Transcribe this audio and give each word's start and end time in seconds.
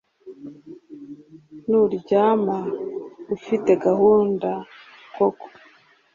nuryama 1.69 2.57
ufite 3.35 3.71
gahunda 3.85 4.49
koko 5.15 5.45